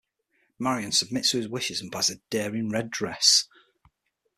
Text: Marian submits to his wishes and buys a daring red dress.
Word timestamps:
Marian 0.57 0.91
submits 0.91 1.29
to 1.29 1.37
his 1.37 1.47
wishes 1.47 1.79
and 1.79 1.91
buys 1.91 2.09
a 2.09 2.15
daring 2.31 2.71
red 2.71 2.89
dress. 2.89 3.47